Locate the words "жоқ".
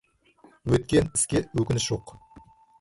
1.93-2.19